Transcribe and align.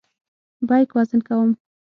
بیک 0.67 0.89
وزن 0.95 1.19
کوم. 1.27 1.49